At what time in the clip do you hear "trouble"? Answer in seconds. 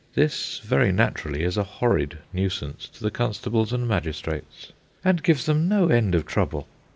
6.25-6.67